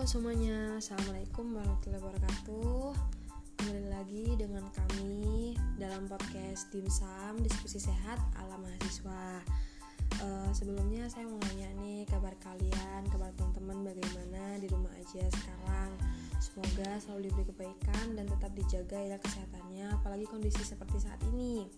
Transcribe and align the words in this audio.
Halo 0.00 0.16
semuanya, 0.16 0.80
Assalamualaikum 0.80 1.60
warahmatullahi 1.60 2.00
wabarakatuh. 2.00 2.96
Kembali 3.60 3.92
lagi 3.92 4.32
dengan 4.32 4.64
kami 4.72 5.52
dalam 5.76 6.08
podcast 6.08 6.72
Dimsum 6.72 7.36
Diskusi 7.44 7.76
Sehat 7.76 8.16
ala 8.40 8.56
Mahasiswa. 8.56 9.44
Uh, 10.24 10.48
Sebelumnya 10.56 11.04
saya 11.12 11.28
mau 11.28 11.36
nanya 11.44 11.68
nih 11.84 12.08
kabar 12.08 12.32
kalian, 12.40 13.12
kabar 13.12 13.28
teman-teman 13.36 13.92
bagaimana 13.92 14.56
di 14.56 14.72
rumah 14.72 14.88
aja 14.96 15.20
sekarang? 15.36 15.92
Semoga 16.40 16.96
selalu 16.96 17.28
diberi 17.28 17.44
kebaikan 17.52 18.16
dan 18.16 18.24
tetap 18.24 18.56
dijaga 18.56 19.04
ya 19.04 19.20
kesehatannya 19.20 20.00
Apalagi 20.00 20.24
kondisi 20.24 20.64
seperti 20.64 20.96
saat 20.96 21.20
ini. 21.28 21.68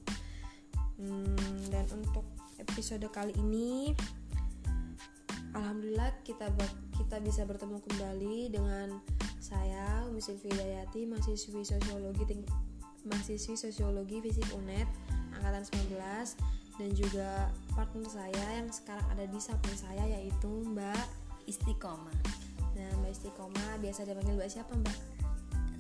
Hmm, 0.95 1.59
Dan 1.75 1.91
untuk 1.91 2.23
episode 2.63 3.03
kali 3.11 3.35
ini 3.35 3.91
Alhamdulillah 5.53 6.11
kita 6.25 6.49
kita 6.97 7.17
bisa 7.21 7.45
bertemu 7.45 7.85
kembali 7.85 8.37
dengan 8.49 8.97
saya 9.37 10.09
Umi 10.09 10.23
Dayati 10.49 11.05
mahasiswi 11.05 11.61
sosiologi 11.61 12.25
ting 12.25 12.41
mahasiswi 13.05 13.59
sosiologi 13.59 14.25
fisik 14.25 14.49
UNED 14.57 14.89
angkatan 15.37 15.65
19 15.93 16.81
dan 16.81 16.91
juga 16.97 17.31
partner 17.77 18.09
saya 18.09 18.47
yang 18.57 18.73
sekarang 18.73 19.05
ada 19.13 19.29
di 19.29 19.37
samping 19.37 19.77
saya 19.77 20.05
yaitu 20.09 20.65
Mbak 20.73 21.05
Istiqomah. 21.45 22.17
Nah, 22.73 22.91
Mbak 23.05 23.13
Istiqomah 23.13 23.77
biasa 23.83 24.09
dipanggil 24.09 24.41
Mbak 24.41 24.49
siapa, 24.49 24.73
Mbak? 24.73 24.99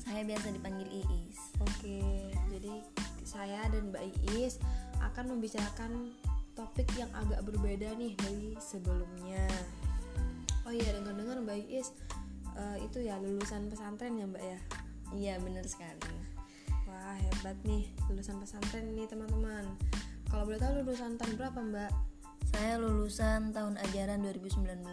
Saya 0.03 0.21
biasa 0.27 0.47
dipanggil 0.53 0.89
Iis. 0.91 1.39
Oke, 1.63 2.03
jadi 2.53 2.75
saya 3.25 3.65
dan 3.73 3.89
Mbak 3.89 4.05
Iis 4.37 4.61
akan 5.01 5.33
membicarakan 5.33 6.13
topik 6.53 6.89
yang 7.01 7.09
agak 7.17 7.41
berbeda 7.45 7.97
nih 7.97 8.13
dari 8.17 8.53
sebelumnya. 8.61 9.49
Oh 10.63 10.73
iya, 10.73 10.95
dengar-dengar 10.95 11.43
Mbak 11.43 11.59
Iis 11.69 11.91
uh, 12.57 12.77
itu 12.81 13.03
ya 13.03 13.19
lulusan 13.19 13.69
pesantren 13.73 14.17
ya 14.21 14.27
Mbak 14.29 14.45
ya? 14.45 14.59
Iya 15.13 15.35
benar 15.41 15.65
sekali. 15.69 16.13
Wah 16.89 17.17
hebat 17.17 17.57
nih 17.65 17.89
lulusan 18.09 18.41
pesantren 18.41 18.93
nih 18.93 19.09
teman-teman. 19.09 19.65
Kalau 20.29 20.49
boleh 20.49 20.61
tahu 20.61 20.81
lulusan 20.81 21.21
tahun 21.21 21.35
berapa 21.37 21.61
Mbak? 21.61 21.93
Saya 22.53 22.77
lulusan 22.81 23.53
tahun 23.57 23.81
ajaran 23.89 24.25
2019. 24.25 24.85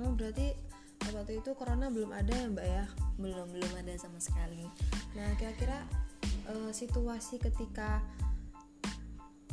Oh 0.00 0.12
berarti 0.12 0.52
waktu 1.12 1.40
itu 1.40 1.50
corona 1.56 1.88
belum 1.88 2.12
ada 2.12 2.32
ya 2.32 2.46
Mbak 2.52 2.66
ya? 2.68 2.84
Belum 3.16 3.48
belum 3.52 3.72
ada 3.80 3.92
sama 3.96 4.20
sekali. 4.20 4.68
Nah 5.16 5.28
kira-kira 5.40 5.84
uh, 6.52 6.70
situasi 6.72 7.40
ketika 7.40 8.00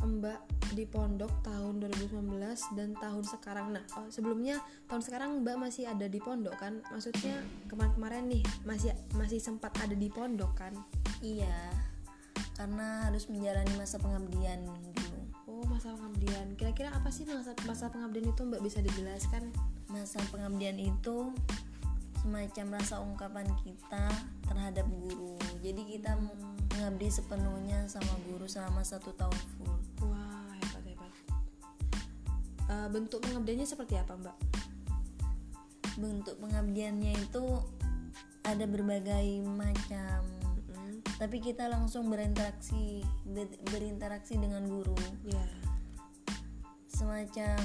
Mbak 0.06 0.72
di 0.78 0.86
pondok 0.86 1.42
tahun 1.42 1.82
2019 1.82 2.78
dan 2.78 2.94
tahun 2.96 3.24
sekarang. 3.26 3.74
Nah, 3.74 3.84
oh, 3.98 4.06
sebelumnya 4.08 4.62
tahun 4.86 5.02
sekarang 5.02 5.30
Mbak 5.42 5.56
masih 5.58 5.90
ada 5.90 6.06
di 6.06 6.22
pondok 6.22 6.54
kan? 6.56 6.78
Maksudnya 6.94 7.42
kemarin-kemarin 7.66 8.30
nih 8.30 8.42
masih 8.62 8.94
masih 9.18 9.42
sempat 9.42 9.74
ada 9.82 9.98
di 9.98 10.06
pondok 10.06 10.54
kan? 10.54 10.72
Iya. 11.20 11.74
Karena 12.54 13.10
harus 13.10 13.28
menjalani 13.28 13.74
masa 13.76 13.98
pengabdian 13.98 14.64
dulu. 14.94 15.20
Oh, 15.50 15.64
masa 15.66 15.92
pengabdian. 15.92 16.54
Kira-kira 16.54 16.94
apa 16.94 17.10
sih 17.10 17.26
masa 17.26 17.52
masa 17.66 17.90
pengabdian 17.90 18.30
itu 18.30 18.42
Mbak 18.46 18.62
bisa 18.62 18.78
dijelaskan? 18.80 19.50
Masa 19.90 20.22
pengabdian 20.30 20.78
itu 20.78 21.34
semacam 22.26 22.82
rasa 22.82 22.98
ungkapan 22.98 23.46
kita 23.62 24.10
terhadap 24.50 24.86
guru. 24.90 25.38
Jadi 25.62 25.82
kita 25.86 26.18
hmm. 26.18 26.26
mengabdi 26.74 27.06
sepenuhnya 27.06 27.86
sama 27.86 28.18
guru 28.26 28.50
selama 28.50 28.82
satu 28.82 29.14
tahun 29.14 29.38
full 29.54 29.75
Uh, 32.76 32.92
bentuk 32.92 33.24
pengabdiannya 33.24 33.64
seperti 33.64 33.96
apa 33.96 34.20
mbak? 34.20 34.36
Bentuk 35.96 36.36
pengabdiannya 36.44 37.16
itu 37.16 37.64
ada 38.44 38.68
berbagai 38.68 39.40
macam. 39.48 40.20
Tapi 41.16 41.40
kita 41.40 41.72
langsung 41.72 42.12
berinteraksi 42.12 43.00
ber, 43.24 43.48
berinteraksi 43.72 44.36
dengan 44.36 44.68
guru. 44.68 44.92
Yeah. 45.24 45.56
Semacam 46.92 47.64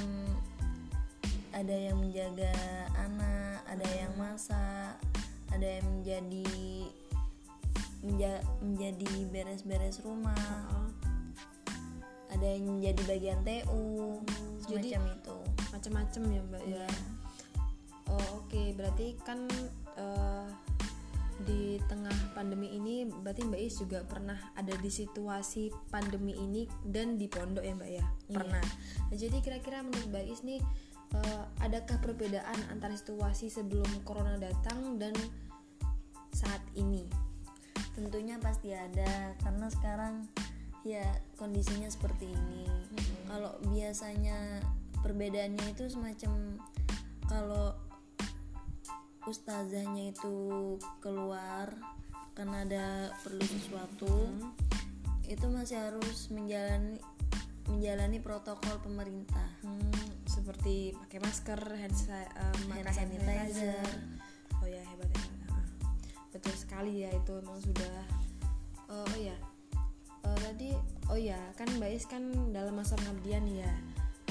ada 1.52 1.76
yang 1.76 2.00
menjaga 2.00 2.56
anak, 2.96 3.68
ada 3.68 3.88
yang 3.92 4.16
masak, 4.16 4.96
ada 5.52 5.68
yang 5.68 5.86
menjadi 5.92 6.48
menja, 8.00 8.40
menjadi 8.64 9.12
beres-beres 9.28 10.00
rumah. 10.08 10.40
Uh-huh 10.72 11.12
ada 12.32 12.48
yang 12.58 12.80
menjadi 12.80 13.02
bagian 13.06 13.40
TU 13.44 14.18
Jadi, 14.68 14.94
itu 14.94 15.38
macam-macam 15.72 16.22
ya 16.30 16.42
mbak 16.46 16.64
ya, 16.68 16.76
ya. 16.84 16.88
oh 18.12 18.44
oke 18.44 18.52
okay. 18.52 18.68
berarti 18.76 19.08
kan 19.24 19.48
uh, 19.98 20.46
di 21.42 21.82
tengah 21.90 22.14
pandemi 22.38 22.78
ini 22.78 23.10
berarti 23.10 23.42
Mbak 23.50 23.62
Is 23.62 23.82
juga 23.82 24.06
pernah 24.06 24.38
ada 24.54 24.78
di 24.78 24.92
situasi 24.94 25.74
pandemi 25.90 26.38
ini 26.38 26.70
dan 26.86 27.18
di 27.18 27.26
pondok 27.26 27.66
ya 27.66 27.74
Mbak 27.74 27.90
ya 27.90 28.06
iya. 28.06 28.06
pernah 28.30 28.62
nah, 29.10 29.16
jadi 29.18 29.38
kira-kira 29.42 29.82
menurut 29.82 30.08
Mbak 30.14 30.26
Is 30.30 30.42
nih 30.46 30.62
uh, 31.18 31.44
adakah 31.66 31.98
perbedaan 32.04 32.60
antara 32.70 32.94
situasi 32.94 33.50
sebelum 33.50 33.90
corona 34.06 34.38
datang 34.38 35.02
dan 35.02 35.16
saat 36.32 36.62
ini 36.78 37.10
tentunya 37.98 38.40
pasti 38.40 38.72
ada 38.72 39.36
karena 39.44 39.68
sekarang 39.68 40.14
ya 40.88 41.04
kondisinya 41.38 41.92
seperti 41.92 42.32
ini 42.32 42.66
hmm. 42.66 43.11
Kalau 43.32 43.56
biasanya 43.72 44.60
perbedaannya 45.00 45.72
itu 45.72 45.88
semacam 45.88 46.60
kalau 47.32 47.72
ustazahnya 49.24 50.12
itu 50.12 50.76
keluar 51.00 51.72
karena 52.36 52.68
ada 52.68 52.88
perlu 53.24 53.40
sesuatu 53.40 54.12
hmm. 54.12 55.32
itu 55.32 55.48
masih 55.48 55.80
harus 55.80 56.28
menjalani 56.28 57.00
menjalani 57.70 58.20
protokol 58.20 58.84
pemerintah. 58.84 59.48
Hmm, 59.64 59.96
seperti 60.28 60.92
pakai 60.98 61.24
masker 61.24 61.62
hand, 61.62 61.96
um, 62.36 62.68
hand 62.74 62.92
sanitizer. 62.92 63.80
oh 64.60 64.68
ya 64.68 64.82
hebat 64.92 65.08
ya. 65.08 65.24
Betul 66.36 66.56
sekali 66.58 67.08
ya 67.08 67.10
itu 67.16 67.32
emang 67.40 67.64
sudah 67.64 67.96
oh 68.92 69.16
ya. 69.16 69.38
Uh, 70.26 70.36
tadi 70.42 70.76
oh 71.12 71.20
ya 71.20 71.38
kan 71.60 71.68
Mbak 71.76 71.92
Is 71.92 72.08
kan 72.08 72.24
dalam 72.56 72.80
masa 72.80 72.96
pengabdian 72.96 73.44
ya. 73.52 73.68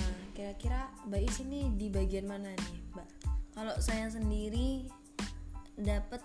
Nah 0.00 0.16
kira-kira 0.32 0.88
Mbak 1.04 1.22
Is 1.28 1.36
ini 1.44 1.68
di 1.76 1.92
bagian 1.92 2.24
mana 2.24 2.56
nih 2.56 2.80
Mbak? 2.96 3.08
Kalau 3.52 3.76
saya 3.84 4.08
sendiri 4.08 4.88
dapat 5.76 6.24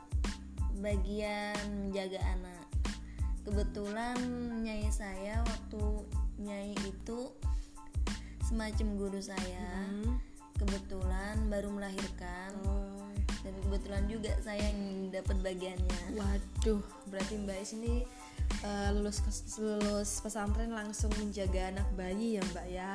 bagian 0.80 1.60
menjaga 1.92 2.24
anak. 2.40 2.66
Kebetulan 3.44 4.18
nyai 4.64 4.88
saya 4.90 5.44
waktu 5.44 5.84
nyai 6.40 6.74
itu 6.80 7.36
semacam 8.48 8.88
guru 8.96 9.20
saya. 9.20 9.92
Hmm. 9.92 10.18
kebetulan 10.56 11.52
baru 11.52 11.68
melahirkan. 11.68 12.56
Oh. 12.64 13.04
dan 13.44 13.54
kebetulan 13.62 14.08
juga 14.08 14.32
saya 14.40 14.72
yang 14.72 15.12
dapat 15.12 15.36
bagiannya. 15.44 16.16
Waduh 16.16 16.95
berarti 17.10 17.38
mbak 17.42 17.58
Is 17.62 17.72
ini 17.78 18.04
uh, 18.66 18.90
lulus 18.96 19.22
lulus 19.58 20.22
pesantren 20.22 20.72
langsung 20.74 21.12
menjaga 21.18 21.74
anak 21.74 21.88
bayi 21.98 22.38
ya 22.40 22.44
mbak 22.54 22.68
ya? 22.70 22.92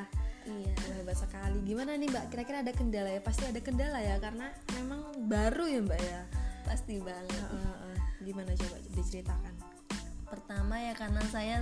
Iya. 0.48 0.72
Hebat 0.96 1.16
sekali. 1.20 1.58
Gimana 1.68 1.94
nih 2.00 2.08
mbak? 2.08 2.32
Kira-kira 2.32 2.64
ada 2.64 2.72
kendala 2.72 3.10
ya? 3.12 3.20
Pasti 3.20 3.44
ada 3.44 3.60
kendala 3.60 4.00
ya 4.00 4.16
karena 4.18 4.48
memang 4.78 5.00
baru 5.28 5.68
ya 5.68 5.80
mbak 5.84 6.00
ya? 6.00 6.20
Pasti 6.64 6.98
banget. 7.02 7.44
Uh, 7.50 7.56
uh, 7.56 7.76
uh. 7.92 7.96
gimana 8.24 8.52
coba 8.56 8.76
diceritakan? 8.96 9.54
Pertama 10.30 10.74
ya 10.80 10.92
karena 10.96 11.22
saya 11.28 11.56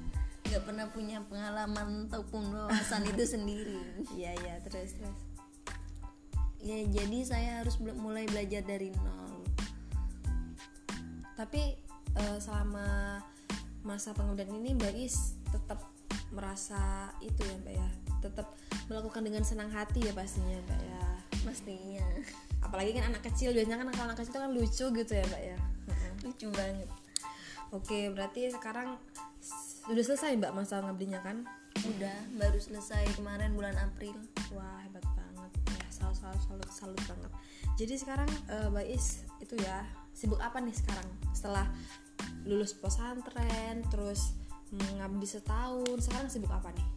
nggak 0.50 0.62
pernah 0.66 0.86
punya 0.90 1.18
pengalaman 1.24 2.10
ataupun 2.10 2.52
wawasan 2.52 3.06
itu 3.08 3.24
sendiri. 3.24 3.78
Iya 4.18 4.32
iya. 4.42 4.54
Terus 4.66 4.98
terus. 4.98 5.20
Ya 6.64 6.80
jadi 6.88 7.18
saya 7.28 7.50
harus 7.60 7.76
mulai 7.78 8.24
belajar 8.24 8.64
dari 8.64 8.88
nol. 8.96 9.44
Tapi 11.34 11.83
uh, 12.18 12.38
selama 12.38 13.20
masa 13.84 14.16
pengabdian 14.16 14.50
ini 14.54 14.72
Mbak 14.74 14.94
Is 14.96 15.36
tetap 15.52 15.84
merasa 16.34 17.12
itu 17.20 17.40
ya 17.44 17.54
Mbak 17.62 17.74
ya 17.76 17.88
tetap 18.24 18.56
melakukan 18.88 19.20
dengan 19.20 19.44
senang 19.44 19.68
hati 19.68 20.00
ya 20.00 20.12
pastinya 20.16 20.56
Mbak 20.64 20.80
ya. 20.80 21.02
Pastinya. 21.44 22.06
Apalagi 22.64 22.96
kan 22.96 23.12
anak 23.12 23.22
kecil 23.28 23.52
biasanya 23.52 23.84
kan 23.84 23.88
kalau 23.92 24.06
anak 24.08 24.18
kecil 24.24 24.32
itu 24.32 24.40
kan 24.40 24.52
lucu 24.56 24.86
gitu 25.04 25.12
ya 25.12 25.24
Mbak 25.28 25.42
ya. 25.44 25.58
Lucu 26.24 26.46
banget. 26.56 26.88
Oke 27.68 28.08
berarti 28.08 28.48
sekarang 28.48 28.96
sudah 29.84 30.04
selesai 30.04 30.40
Mbak 30.40 30.52
masa 30.56 30.80
ngabdinya 30.80 31.20
kan? 31.20 31.44
Udah 31.84 32.16
baru 32.40 32.56
selesai 32.56 33.04
kemarin 33.20 33.52
bulan 33.52 33.76
April. 33.76 34.16
Wah 34.56 34.80
hebat 34.80 35.04
banget. 35.12 35.52
Ya 35.68 35.86
salut 35.92 36.16
salut 36.16 36.40
salut 36.40 36.70
salut 36.72 37.00
banget. 37.04 37.32
Jadi 37.76 37.94
sekarang 38.00 38.30
uh, 38.48 38.72
Mbak 38.72 38.88
Is 38.88 39.28
itu 39.44 39.60
ya 39.60 39.84
sibuk 40.16 40.40
apa 40.40 40.64
nih 40.64 40.72
sekarang? 40.72 41.08
Setelah 41.36 41.68
lulus 42.44 42.76
pesantren 42.76 43.80
terus 43.88 44.36
mengabdi 44.72 45.26
setahun. 45.28 45.98
Sekarang 46.00 46.28
sibuk 46.28 46.52
apa 46.52 46.70
nih? 46.74 46.88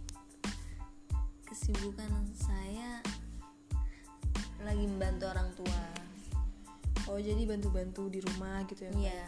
Kesibukan 1.47 2.11
saya 2.35 2.99
lagi 4.67 4.83
membantu 4.83 5.25
orang 5.31 5.49
tua. 5.55 5.83
Oh 7.07 7.15
jadi 7.15 7.47
bantu-bantu 7.47 8.11
di 8.11 8.19
rumah 8.19 8.67
gitu 8.67 8.83
ya 8.83 8.91
iya. 8.99 9.25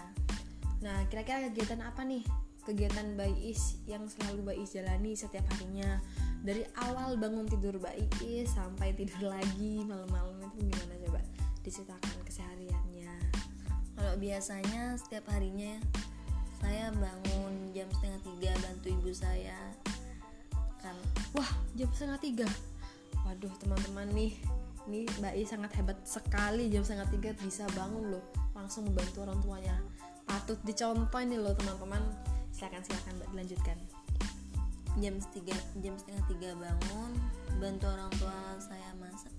Nah 0.83 1.07
kira-kira 1.07 1.47
kegiatan 1.47 1.79
apa 1.79 2.03
nih? 2.03 2.27
Kegiatan 2.67 3.15
Bais 3.15 3.79
yang 3.87 4.03
selalu 4.11 4.51
Bais 4.51 4.75
jalani 4.75 5.15
setiap 5.15 5.47
harinya. 5.55 6.03
Dari 6.43 6.67
awal 6.83 7.15
bangun 7.15 7.47
tidur 7.47 7.79
Bais 7.79 8.51
sampai 8.51 8.91
tidur 8.91 9.31
lagi 9.31 9.87
malam-malam 9.87 10.43
itu 10.43 10.67
gimana 10.67 10.95
coba? 11.07 11.21
Diceritakan 11.63 12.19
kesehariannya 12.27 12.78
kalau 13.99 14.15
biasanya 14.15 14.95
setiap 14.95 15.27
harinya 15.35 15.75
saya 16.63 16.87
bangun 16.95 17.75
jam 17.75 17.91
setengah 17.91 18.23
tiga 18.23 18.51
bantu 18.63 18.87
ibu 18.95 19.11
saya. 19.11 19.59
Kan 20.79 20.95
wah 21.35 21.51
jam 21.75 21.91
setengah 21.91 22.19
tiga. 22.23 22.47
Waduh 23.27 23.51
teman-teman 23.59 24.07
nih 24.15 24.39
ini 24.87 25.03
Mbak 25.19 25.33
I 25.35 25.43
sangat 25.43 25.75
hebat 25.75 25.99
sekali. 26.07 26.71
Jam 26.71 26.87
setengah 26.87 27.11
tiga 27.11 27.35
bisa 27.43 27.67
bangun 27.75 28.15
loh 28.15 28.23
langsung 28.55 28.87
membantu 28.87 29.27
orang 29.27 29.39
tuanya. 29.43 29.75
Patut 30.23 30.59
dicontoh 30.63 31.19
nih 31.19 31.35
loh 31.35 31.51
teman-teman. 31.59 31.99
Silakan 32.55 32.81
silakan 32.87 33.13
Mbak 33.19 33.29
dilanjutkan. 33.35 33.77
Jam 35.03 35.15
setengah 35.99 36.23
tiga 36.31 36.55
bangun 36.55 37.11
bantu 37.59 37.91
orang 37.91 38.11
tua 38.15 38.55
saya 38.63 38.95
masak 38.95 39.38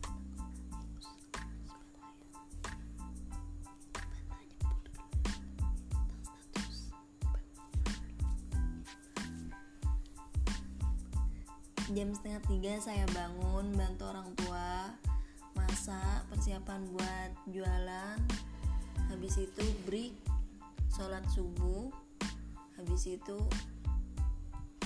jam 12.01 12.17
setengah 12.17 12.41
tiga 12.49 12.73
saya 12.81 13.05
bangun 13.13 13.77
bantu 13.77 14.09
orang 14.09 14.33
tua 14.33 14.89
masak 15.53 16.25
persiapan 16.33 16.81
buat 16.97 17.31
jualan. 17.53 18.17
Habis 19.13 19.45
itu 19.45 19.61
break 19.85 20.17
sholat 20.97 21.21
subuh. 21.29 21.93
Habis 22.81 23.05
itu 23.05 23.37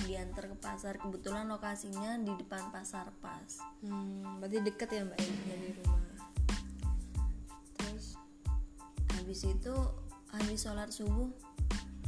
diantar 0.03 0.51
ke 0.51 0.59
pasar. 0.59 0.99
Kebetulan 0.99 1.47
lokasinya 1.47 2.19
di 2.19 2.35
depan 2.35 2.67
pasar 2.75 3.07
pas. 3.23 3.63
Hmm, 3.79 4.43
berarti 4.43 4.59
deket 4.59 4.89
ya 4.91 5.07
Mbak 5.07 5.15
I 5.15 5.31
dari 5.47 5.69
rumah. 5.71 6.19
Terus 7.79 8.19
habis 9.15 9.39
itu 9.47 9.75
habis 10.35 10.67
sholat 10.67 10.91
subuh 10.91 11.31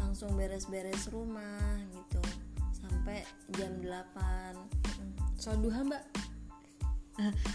langsung 0.03 0.35
beres-beres 0.35 1.07
rumah 1.15 1.79
gitu. 1.95 2.19
Sampai 2.75 3.23
jam 3.55 3.71
8 3.79 4.77
soal 5.37 5.61
duha 5.61 5.85
Mbak. 5.85 6.03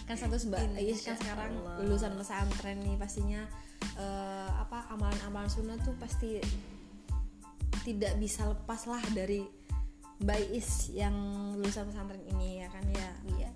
Kan 0.07 0.17
satu 0.19 0.39
Mbak 0.51 0.83
Insya 0.83 1.15
kan 1.15 1.23
sekarang 1.23 1.51
Allah. 1.63 1.87
lulusan 1.87 2.15
pesantren 2.19 2.83
nih 2.83 2.99
pastinya 2.99 3.47
eh, 3.95 4.51
apa 4.59 4.91
amalan-amalan 4.91 5.51
sunnah 5.51 5.79
tuh 5.83 5.95
pasti 6.03 6.43
tidak 7.83 8.15
bisa 8.19 8.47
lepas 8.47 8.87
lah 8.87 9.03
dari 9.15 9.47
Mbak 10.23 10.41
Is 10.55 10.95
yang 10.95 11.15
lulusan 11.59 11.91
pesantren 11.91 12.23
ini 12.31 12.63
ya 12.63 12.69
kan 12.71 12.87
ya? 12.91 13.11
Iya. 13.39 13.51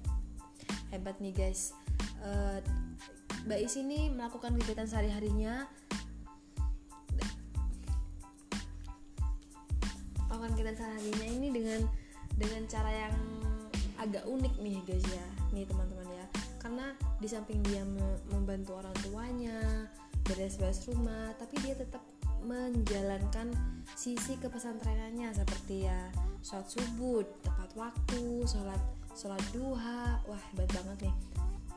Hebat 0.95 1.19
nih 1.23 1.35
guys. 1.35 1.75
Eh, 2.23 2.59
Mbak 3.47 3.61
Is 3.63 3.75
ini 3.79 4.11
melakukan 4.11 4.59
kegiatan 4.63 4.87
sehari-harinya. 4.91 5.67
Melakukan 10.27 10.51
kegiatan 10.55 10.77
sehari-harinya 10.79 11.27
ini 11.31 11.49
dengan 11.55 11.81
dengan 12.35 12.63
cara 12.67 12.91
yang 12.91 13.15
agak 13.97 14.25
unik 14.29 14.55
nih 14.61 14.79
guys 14.85 15.05
ya 15.09 15.27
nih 15.53 15.65
teman-teman 15.65 16.09
ya. 16.13 16.27
Karena 16.61 16.87
di 17.23 17.29
samping 17.31 17.61
dia 17.65 17.83
me- 17.87 18.21
membantu 18.33 18.79
orang 18.79 18.97
tuanya 19.07 19.87
beres-beres 20.27 20.83
rumah 20.91 21.31
tapi 21.39 21.55
dia 21.63 21.79
tetap 21.79 22.03
menjalankan 22.43 23.51
sisi 23.95 24.39
kepesantrenannya 24.39 25.31
seperti 25.35 25.87
ya 25.87 25.99
sholat 26.43 26.67
subuh 26.67 27.23
tepat 27.43 27.71
waktu 27.75 28.23
sholat 28.47 28.79
sholat 29.15 29.43
duha. 29.51 30.21
Wah 30.27 30.43
hebat 30.53 30.69
banget 30.75 31.11
nih. 31.11 31.15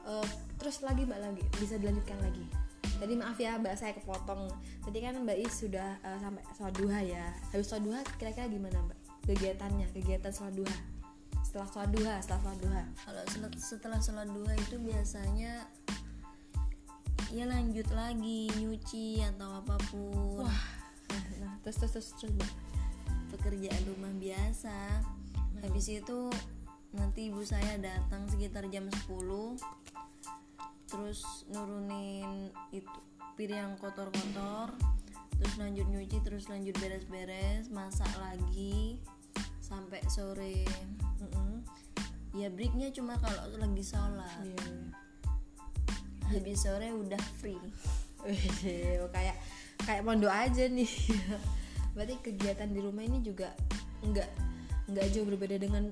Eh, 0.10 0.28
terus 0.58 0.82
lagi 0.82 1.06
mbak 1.06 1.22
lagi 1.22 1.44
bisa 1.58 1.78
dilanjutkan 1.78 2.18
lagi. 2.22 2.46
Tadi 3.00 3.14
maaf 3.16 3.38
ya 3.40 3.56
mbak 3.62 3.78
saya 3.80 3.96
kepotong. 3.96 4.50
Tadi 4.84 4.98
kan 5.00 5.16
mbak 5.22 5.38
Is 5.40 5.54
sudah 5.54 5.98
eh, 6.02 6.18
sampai 6.20 6.44
sholat 6.58 6.74
duha 6.76 7.00
ya. 7.06 7.26
Habis 7.54 7.70
sholat 7.70 7.84
duha 7.86 8.00
kira-kira 8.18 8.50
gimana 8.50 8.78
mbak? 8.90 8.98
Kegiatannya 9.30 9.86
kegiatan 9.94 10.34
sholat 10.34 10.58
duha 10.58 10.99
setelah 11.50 11.66
sholat 11.74 11.90
duha 11.90 12.16
setelah 12.22 12.42
sholat 12.46 12.60
duha. 12.62 12.84
Kalau 13.02 13.24
sel- 13.26 13.58
setelah 13.58 14.00
sholat 14.06 14.30
duha 14.30 14.54
itu 14.54 14.78
biasanya 14.78 15.66
ya 17.34 17.46
lanjut 17.50 17.90
lagi 17.90 18.54
nyuci 18.54 19.26
atau 19.26 19.66
apa 19.66 19.76
pun. 19.90 20.46
Wah. 20.46 20.62
Nah, 21.10 21.26
nah 21.42 21.54
terus 21.66 21.82
terus 21.82 21.94
terus, 21.98 22.10
terus 22.22 22.54
pekerjaan 23.34 23.82
rumah 23.90 24.14
biasa. 24.22 25.02
Habis 25.66 25.90
itu 25.90 26.30
nanti 26.94 27.34
ibu 27.34 27.42
saya 27.42 27.82
datang 27.82 28.30
sekitar 28.30 28.66
jam 28.70 28.86
10 28.90 29.58
terus 30.90 31.46
nurunin 31.54 32.50
itu 32.74 32.90
piring 33.38 33.62
yang 33.62 33.74
kotor-kotor 33.78 34.74
terus 35.38 35.54
lanjut 35.62 35.86
nyuci 35.86 36.18
terus 36.26 36.50
lanjut 36.50 36.74
beres-beres 36.82 37.70
masak 37.70 38.10
lagi 38.18 38.98
sampai 39.70 40.02
sore. 40.10 40.66
Mm-mm. 41.22 41.62
ya 42.34 42.48
breaknya 42.50 42.90
cuma 42.94 43.18
kalau 43.22 43.58
lagi 43.58 43.84
sholat. 43.86 44.42
Iya, 44.46 44.58
iya. 44.58 44.86
habis 46.30 46.62
sore 46.62 46.90
udah 46.94 47.22
free. 47.42 47.58
Wih, 48.26 49.02
kayak 49.10 49.38
kayak 49.86 50.02
pondok 50.06 50.30
aja 50.34 50.66
nih. 50.70 50.90
Berarti 51.96 52.16
kegiatan 52.22 52.70
di 52.70 52.80
rumah 52.84 53.02
ini 53.02 53.22
juga 53.26 53.50
nggak 54.06 54.30
nggak 54.90 55.06
jauh 55.14 55.26
berbeda 55.26 55.58
dengan 55.58 55.90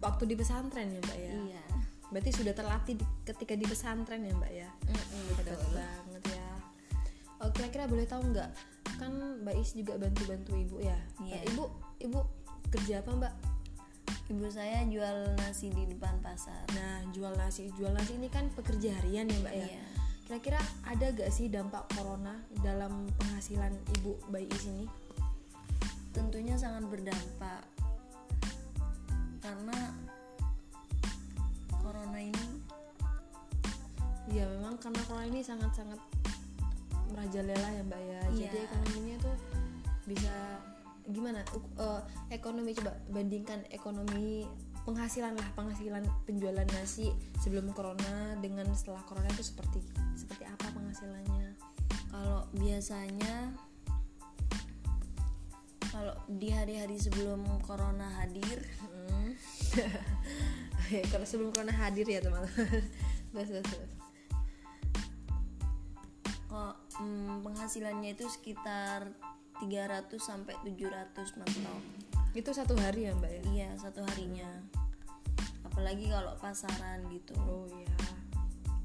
waktu 0.00 0.24
di 0.26 0.34
pesantren 0.34 0.90
ya 0.90 1.00
mbak 1.04 1.18
ya? 1.18 1.32
Iya. 1.34 1.64
Berarti 2.10 2.30
sudah 2.34 2.52
terlatih 2.56 2.94
di- 2.98 3.10
ketika 3.22 3.54
di 3.54 3.66
pesantren 3.68 4.26
ya 4.26 4.32
mbak 4.34 4.52
ya? 4.52 4.68
Hebat 5.38 5.54
betul. 5.54 5.70
banget 5.76 6.22
ya. 6.34 6.48
Oh, 7.40 7.48
kira-kira 7.54 7.84
boleh 7.86 8.04
tahu 8.04 8.22
nggak? 8.34 8.50
Kan 8.98 9.12
mbak 9.44 9.54
Is 9.56 9.72
juga 9.76 9.96
bantu-bantu 9.96 10.56
ibu 10.58 10.76
ya? 10.82 10.98
Iya. 11.22 11.40
Eh, 11.40 11.42
ibu 11.54 11.70
ibu 12.02 12.20
kerja 12.70 13.02
apa 13.02 13.10
mbak? 13.14 13.34
Ibu 14.30 14.46
saya 14.46 14.86
jual 14.86 15.34
nasi 15.42 15.74
di 15.74 15.90
depan 15.90 16.22
pasar. 16.22 16.62
Nah 16.78 17.02
jual 17.10 17.34
nasi 17.34 17.70
jual 17.74 17.90
nasi 17.90 18.14
ini 18.14 18.30
kan 18.30 18.46
pekerja 18.54 18.94
harian 19.02 19.26
ya 19.26 19.38
mbak 19.42 19.54
ya? 19.54 19.66
Iya. 19.66 19.84
Kira-kira 20.30 20.60
ada 20.86 21.06
gak 21.10 21.30
sih 21.34 21.50
dampak 21.50 21.90
corona 21.90 22.38
dalam 22.62 23.10
penghasilan 23.18 23.74
ibu 23.98 24.14
Mbak 24.30 24.46
Is 24.54 24.62
ini 24.70 24.86
tentunya 26.14 26.54
sangat 26.54 26.86
berdampak. 26.86 27.66
Karena 29.42 29.90
corona 31.82 32.22
ini 32.22 32.46
Ya 34.30 34.46
memang 34.46 34.78
karena 34.78 35.02
corona 35.10 35.26
ini 35.26 35.42
sangat-sangat 35.42 35.98
merajalela 37.10 37.68
ya 37.74 37.82
mbak 37.82 37.98
ya. 37.98 38.20
Jadi 38.30 38.56
Iya. 38.62 38.66
ekonominya 38.70 39.16
tuh 39.26 39.36
bisa 40.06 40.34
gimana? 41.10 41.44
U- 41.54 41.74
eh, 41.78 42.00
ekonomi 42.32 42.74
coba 42.74 42.96
bandingkan 43.10 43.66
ekonomi 43.70 44.46
penghasilan 44.88 45.36
lah 45.36 45.48
penghasilan 45.54 46.02
penjualan 46.24 46.66
nasi 46.72 47.12
sebelum 47.44 47.70
corona 47.76 48.34
dengan 48.40 48.66
setelah 48.72 49.04
corona 49.04 49.28
itu 49.28 49.44
seperti 49.44 49.84
seperti 50.16 50.48
apa 50.48 50.66
penghasilannya? 50.72 51.52
kalau 52.10 52.42
biasanya 52.58 53.54
kalau 55.90 56.14
di 56.26 56.50
hari-hari 56.50 56.98
sebelum 56.98 57.46
corona 57.62 58.06
hadir 58.22 58.62
Hmm. 59.10 59.36
Kalau 61.12 61.26
sebelum 61.26 61.50
corona 61.54 61.74
hadir 61.76 62.06
ya 62.08 62.18
teman-teman. 62.18 62.50
Terus, 63.30 63.46
terus, 63.46 63.66
terus. 63.70 63.92
kok 66.50 66.74
mm, 66.98 67.46
penghasilannya 67.46 68.18
itu 68.18 68.26
sekitar 68.26 69.06
300 69.60 70.16
sampai 70.16 70.54
700 70.64 71.38
mentok 71.38 71.80
Itu 72.32 72.50
satu 72.54 72.74
hari 72.78 73.06
ya 73.06 73.12
mbak 73.14 73.30
ya? 73.30 73.42
iya 73.50 73.68
satu 73.76 74.00
harinya 74.06 74.48
apalagi 75.66 76.10
kalau 76.10 76.34
pasaran 76.38 77.06
gitu 77.10 77.34
Oh 77.46 77.66
iya. 77.70 77.94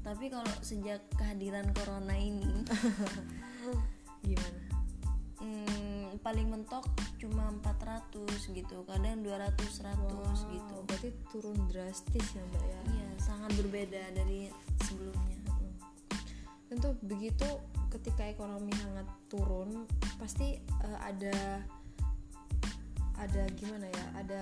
tapi 0.02 0.30
kalau 0.30 0.46
sejak 0.62 1.02
kehadiran 1.18 1.66
corona 1.74 2.14
ini 2.14 2.46
Gimana? 4.26 4.62
mm, 5.42 6.18
paling 6.22 6.46
mentok 6.50 6.86
cuma 7.18 7.50
400 7.62 8.26
gitu 8.54 8.82
kadang 8.86 9.22
200 9.22 9.54
100 9.56 10.54
gitu 10.54 10.74
Oh, 10.76 10.82
berarti 10.86 11.10
turun 11.30 11.58
drastis 11.70 12.26
ya 12.34 12.42
mbak 12.50 12.64
ya? 12.66 12.80
iya 12.92 13.08
sangat 13.18 13.50
berbeda 13.58 14.02
dari 14.14 14.50
sebelumnya 14.86 15.34
tentu 16.66 16.98
begitu 17.06 17.46
ketika 17.92 18.26
ekonomi 18.26 18.72
sangat 18.76 19.06
turun 19.30 19.86
pasti 20.18 20.58
eh, 20.60 20.98
ada 21.00 21.62
ada 23.16 23.42
gimana 23.56 23.88
ya 23.88 24.04
ada 24.20 24.40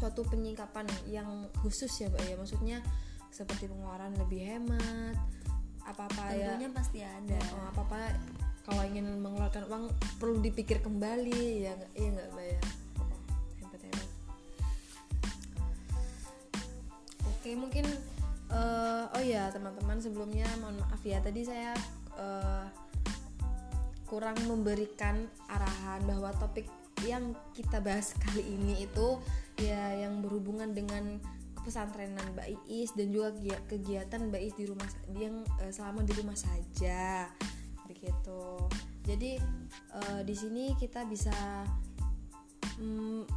suatu 0.00 0.24
penyingkapan 0.24 0.88
yang 1.10 1.28
khusus 1.60 1.92
ya 2.00 2.08
mbak 2.08 2.24
ya. 2.24 2.34
Maksudnya 2.40 2.78
seperti 3.28 3.68
pengeluaran 3.68 4.16
lebih 4.16 4.40
hemat 4.48 5.18
apa-apa 5.84 6.32
ya. 6.32 6.56
Tentunya 6.56 6.70
pasti 6.72 6.98
ada. 7.04 7.40
Oh, 7.52 7.68
apa-apa 7.74 8.16
kalau 8.64 8.80
ingin 8.88 9.20
mengeluarkan 9.20 9.68
uang 9.68 9.84
perlu 10.16 10.40
dipikir 10.40 10.80
kembali 10.80 11.68
ya 11.68 11.76
nggak? 11.76 11.92
Iya 12.00 12.08
nggak 12.16 12.28
mbak 12.32 12.46
ya? 12.46 12.60
Hebat 13.60 13.82
hebat. 13.84 14.08
Oke 17.28 17.50
mungkin 17.60 17.84
eh, 18.50 19.04
oh 19.04 19.22
ya 19.22 19.52
teman-teman 19.52 20.00
sebelumnya 20.00 20.48
mohon 20.64 20.80
maaf 20.80 21.02
ya. 21.04 21.20
Tadi 21.20 21.44
saya 21.44 21.76
eh, 22.20 22.66
kurang 24.04 24.36
memberikan 24.46 25.26
arahan 25.48 26.02
bahwa 26.04 26.34
topik 26.36 26.66
yang 27.06 27.32
kita 27.56 27.80
bahas 27.80 28.12
kali 28.28 28.44
ini 28.44 28.84
itu 28.84 29.16
ya 29.60 30.06
yang 30.06 30.20
berhubungan 30.20 30.72
dengan 30.72 31.20
pesantrenan 31.60 32.24
Mbak 32.32 32.48
Iis 32.68 32.96
dan 32.96 33.12
juga 33.12 33.36
kegia- 33.36 33.64
kegiatan 33.68 34.20
Mbak 34.32 34.40
Iis 34.40 34.56
di 34.56 34.64
rumah 34.64 34.88
yang 35.12 35.44
eh, 35.60 35.72
selama 35.72 36.00
di 36.04 36.12
rumah 36.16 36.36
saja 36.36 37.28
begitu. 37.84 38.42
Jadi 39.04 39.36
eh, 39.96 40.20
di 40.24 40.34
sini 40.36 40.72
kita 40.76 41.04
bisa 41.04 41.34
mm, 42.80 43.28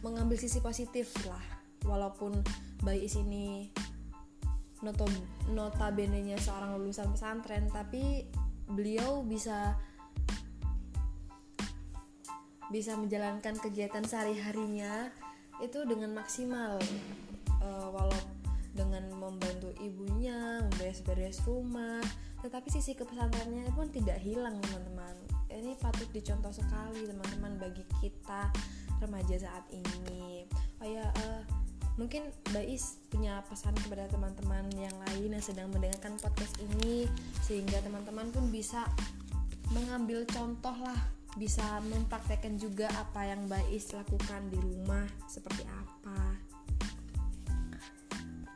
mengambil 0.00 0.40
sisi 0.40 0.58
positif 0.64 1.12
lah 1.28 1.44
walaupun 1.84 2.40
Mbak 2.82 2.96
Iis 2.98 3.16
ini 3.20 3.68
notabene-nya 5.50 6.36
seorang 6.42 6.74
lulusan 6.76 7.14
pesantren 7.14 7.70
tapi 7.70 8.26
beliau 8.66 9.22
bisa 9.22 9.78
bisa 12.72 12.96
menjalankan 12.96 13.54
kegiatan 13.60 14.02
sehari-harinya 14.02 15.12
itu 15.60 15.84
dengan 15.84 16.16
maksimal. 16.16 16.80
Eh, 17.62 17.88
walau 17.92 18.16
dengan 18.72 19.04
membantu 19.20 19.68
ibunya 19.84 20.64
memberes-beres 20.64 21.44
rumah 21.44 22.00
tetapi 22.40 22.72
sisi 22.72 22.96
kepesantrennya 22.98 23.70
pun 23.76 23.86
tidak 23.92 24.18
hilang 24.18 24.58
teman-teman. 24.58 25.14
Ini 25.52 25.78
patut 25.78 26.08
dicontoh 26.10 26.50
sekali 26.50 27.06
teman-teman 27.06 27.60
bagi 27.60 27.84
kita 28.02 28.50
remaja 28.98 29.46
saat 29.46 29.62
ini. 29.70 30.48
Oh 30.82 30.88
ya 30.88 31.06
eh, 31.06 31.42
mungkin 32.02 32.34
Mbak 32.50 32.66
Is 32.66 32.98
punya 33.14 33.46
pesan 33.46 33.78
kepada 33.78 34.10
teman-teman 34.10 34.66
yang 34.74 34.90
lain 35.06 35.38
yang 35.38 35.44
sedang 35.44 35.70
mendengarkan 35.70 36.18
podcast 36.18 36.58
ini 36.58 37.06
sehingga 37.46 37.78
teman-teman 37.78 38.26
pun 38.34 38.50
bisa 38.50 38.90
mengambil 39.70 40.26
contoh 40.26 40.74
lah 40.82 40.98
bisa 41.38 41.62
mempraktekkan 41.86 42.58
juga 42.58 42.90
apa 42.98 43.30
yang 43.30 43.46
Mbak 43.46 43.70
Is 43.70 43.94
lakukan 43.94 44.50
di 44.50 44.58
rumah 44.58 45.06
seperti 45.30 45.62
apa. 45.70 46.18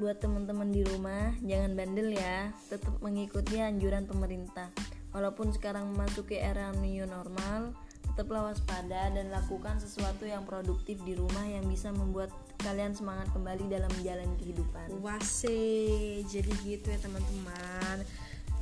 Buat 0.03 0.19
teman-teman 0.19 0.75
di 0.75 0.83
rumah 0.83 1.31
jangan 1.47 1.79
bandel 1.79 2.19
ya. 2.19 2.50
Tetap 2.67 2.99
mengikuti 2.99 3.62
anjuran 3.62 4.11
pemerintah. 4.11 4.75
Walaupun 5.15 5.55
sekarang 5.55 5.95
memasuki 5.95 6.37
era 6.37 6.75
new 6.83 7.07
normal 7.07 7.73
tetaplah 8.16 8.49
waspada 8.49 9.12
dan 9.12 9.28
lakukan 9.28 9.76
sesuatu 9.76 10.25
yang 10.25 10.40
produktif 10.49 10.96
di 11.04 11.12
rumah 11.12 11.44
yang 11.44 11.68
bisa 11.68 11.92
membuat 11.92 12.32
kalian 12.64 12.96
semangat 12.96 13.28
kembali 13.37 13.68
dalam 13.68 13.92
menjalani 14.00 14.32
kehidupan 14.40 14.88
Wase, 15.04 16.25
jadi 16.25 16.49
gitu 16.64 16.88
ya 16.88 16.96
teman-teman. 16.96 18.00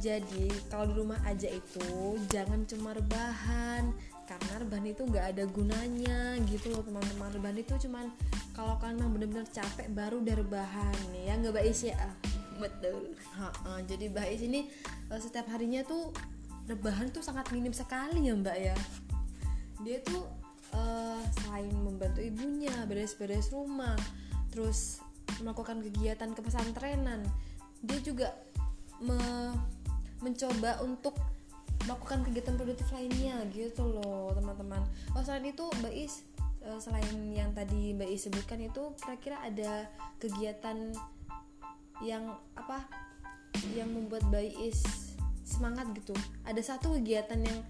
Jadi 0.02 0.50
kalau 0.66 0.90
di 0.90 0.94
rumah 0.99 1.23
aja 1.23 1.46
itu 1.46 2.18
jangan 2.34 2.66
cuma 2.66 2.99
rebahan, 2.99 3.94
karena 4.26 4.52
rebahan 4.58 4.90
itu 4.90 5.06
nggak 5.06 5.26
ada 5.38 5.44
gunanya 5.46 6.34
gitu 6.50 6.75
loh 6.75 6.82
teman-teman. 6.82 7.30
Rebahan 7.38 7.58
itu 7.62 7.75
cuman 7.87 8.11
kalau 8.58 8.75
kalian 8.82 9.06
memang 9.06 9.12
benar-benar 9.23 9.46
capek 9.54 9.87
baru 9.94 10.18
udah 10.18 10.34
rebahan 10.34 10.96
nih 11.14 11.30
ya 11.30 11.32
nggak 11.38 11.52
Mbak 11.54 11.66
Is 11.70 11.80
ya. 11.94 12.11
betul 12.58 13.14
Ha-ha, 13.38 13.82
jadi 13.87 14.11
Mbak 14.11 14.28
Is 14.34 14.42
ini 14.46 14.66
eh, 15.14 15.20
setiap 15.23 15.46
harinya 15.50 15.87
tuh 15.87 16.11
rebahan 16.66 17.14
tuh 17.14 17.23
sangat 17.23 17.54
minim 17.54 17.70
sekali 17.70 18.26
ya 18.26 18.34
Mbak 18.34 18.58
ya. 18.58 18.76
Dia 19.85 20.00
tuh 20.00 20.25
eh, 20.73 21.23
selain 21.45 21.71
membantu 21.76 22.25
ibunya 22.25 22.73
beres-beres 22.88 23.53
rumah, 23.53 23.95
terus 24.49 25.05
melakukan 25.45 25.85
kegiatan 25.85 26.33
kepesantrenan, 26.33 27.23
dia 27.85 27.99
juga 28.00 28.33
me- 29.05 29.57
mencoba 30.25 30.81
untuk 30.81 31.14
melakukan 31.85 32.25
kegiatan 32.25 32.57
produktif 32.57 32.88
lainnya 32.97 33.45
gitu 33.53 33.85
loh 33.85 34.33
teman-teman. 34.33 34.81
Oh 35.12 35.21
selain 35.21 35.53
itu 35.53 35.69
Mbak 35.85 35.95
Is 35.95 36.25
eh, 36.64 36.81
selain 36.81 37.12
yang 37.29 37.53
tadi 37.53 37.93
Mbak 37.93 38.09
Is 38.09 38.25
sebutkan 38.25 38.64
itu 38.64 38.97
kira-kira 39.05 39.37
ada 39.45 39.85
kegiatan 40.17 40.97
yang 42.00 42.41
apa 42.57 42.88
yang 43.76 43.93
membuat 43.93 44.25
Mbak 44.33 44.49
Is 44.64 44.81
semangat 45.45 45.93
gitu 45.93 46.17
ada 46.43 46.59
satu 46.64 46.97
kegiatan 46.99 47.38
yang 47.45 47.61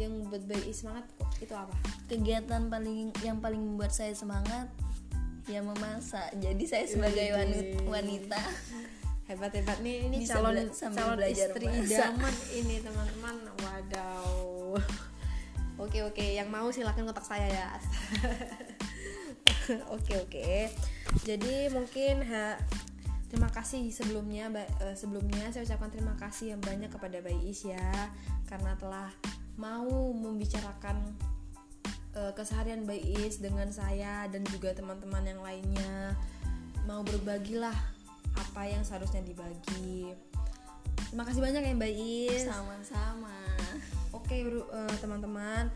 yang 0.00 0.12
membuat 0.16 0.48
Mbak 0.48 0.62
Is 0.66 0.82
semangat 0.82 1.04
itu 1.38 1.52
apa? 1.52 1.74
Kegiatan 2.08 2.68
paling 2.68 3.12
yang 3.20 3.38
paling 3.38 3.60
membuat 3.60 3.92
saya 3.92 4.12
semangat 4.16 4.68
ya 5.50 5.58
memasak. 5.60 6.32
Jadi 6.38 6.64
saya 6.64 6.86
sebagai 6.86 7.34
wanita, 7.34 7.82
wanita. 7.84 8.42
Hebat 9.26 9.54
hebat 9.54 9.78
nih 9.80 10.10
ini 10.10 10.26
Bisa 10.26 10.38
calon 10.38 10.68
calon 10.70 11.16
belajar 11.18 11.48
istri 11.50 11.66
masak. 11.66 11.88
idaman 11.88 12.34
ini 12.52 12.76
teman-teman. 12.82 13.36
Wadaw. 13.62 14.28
Oke 15.80 15.98
oke. 16.04 16.22
Yang 16.22 16.48
mau 16.50 16.68
silakan 16.70 17.10
kontak 17.10 17.26
saya 17.26 17.46
ya. 17.48 17.68
Oke 19.94 20.18
oke. 20.18 20.68
Jadi 21.22 21.70
mungkin 21.70 22.26
ha, 22.26 22.58
terima 23.30 23.46
kasih 23.46 23.88
sebelumnya 23.94 24.50
Mbak- 24.50 24.72
eh, 24.82 24.96
sebelumnya 24.98 25.54
saya 25.54 25.62
ucapkan 25.64 25.90
terima 25.94 26.14
kasih 26.18 26.56
yang 26.56 26.60
banyak 26.60 26.90
kepada 26.90 27.22
Mbak 27.22 27.38
Is 27.46 27.62
ya 27.70 28.10
karena 28.50 28.74
telah 28.74 29.08
mau 29.56 30.12
membicarakan 30.12 31.12
eh, 32.16 32.32
keseharian 32.36 32.84
Mbak 32.84 33.02
Is 33.24 33.40
dengan 33.40 33.68
saya 33.72 34.28
dan 34.28 34.44
juga 34.48 34.72
teman-teman 34.72 35.24
yang 35.24 35.40
lainnya. 35.40 36.16
Mau 36.88 37.04
berbagilah 37.06 37.74
apa 38.32 38.62
yang 38.68 38.82
seharusnya 38.82 39.22
dibagi. 39.22 40.12
Terima 41.12 41.28
kasih 41.28 41.44
banyak 41.44 41.62
ya 41.62 41.74
Mbak 41.76 41.94
Is. 41.94 42.42
Sama-sama. 42.48 43.36
Oke 44.12 44.44
bro, 44.44 44.64
eh, 44.68 44.96
teman-teman, 45.00 45.72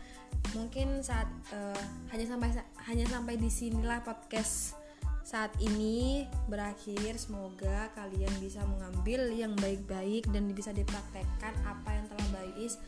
mungkin 0.53 1.01
saat 1.01 1.29
eh, 1.53 1.83
hanya 2.13 2.25
sampai 2.25 2.49
hanya 2.89 3.05
sampai 3.09 3.37
di 3.37 3.49
sinilah 3.49 4.01
podcast 4.01 4.77
saat 5.21 5.53
ini. 5.59 6.25
Berakhir. 6.49 7.19
Semoga 7.19 7.91
kalian 7.93 8.33
bisa 8.41 8.65
mengambil 8.65 9.29
yang 9.33 9.53
baik-baik 9.59 10.25
dan 10.33 10.49
bisa 10.53 10.73
dipraktekkan 10.73 11.53
apa 11.65 11.89
yang 11.93 12.05
telah 12.09 12.25
Mbak 12.33 12.47
Is 12.61 12.79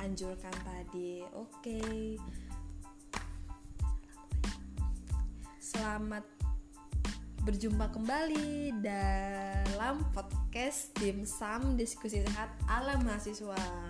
anjurkan 0.00 0.54
tadi. 0.64 1.20
Oke. 1.36 2.16
Selamat 5.60 6.24
berjumpa 7.44 7.92
kembali 7.92 8.80
dalam 8.80 10.04
podcast 10.12 10.92
Dimsum 10.96 11.76
Diskusi 11.76 12.20
Sehat 12.24 12.52
ala 12.68 12.96
mahasiswa. 13.00 13.89